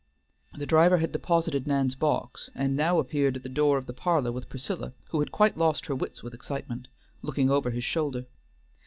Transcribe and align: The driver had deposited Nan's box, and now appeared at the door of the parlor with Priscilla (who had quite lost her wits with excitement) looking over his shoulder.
The 0.57 0.65
driver 0.65 0.97
had 0.97 1.11
deposited 1.11 1.67
Nan's 1.67 1.93
box, 1.93 2.49
and 2.55 2.75
now 2.75 2.97
appeared 2.97 3.35
at 3.37 3.43
the 3.43 3.49
door 3.49 3.77
of 3.77 3.85
the 3.85 3.93
parlor 3.93 4.31
with 4.31 4.49
Priscilla 4.49 4.93
(who 5.11 5.19
had 5.19 5.31
quite 5.31 5.59
lost 5.59 5.85
her 5.85 5.95
wits 5.95 6.23
with 6.23 6.33
excitement) 6.33 6.87
looking 7.21 7.51
over 7.51 7.69
his 7.69 7.83
shoulder. 7.85 8.25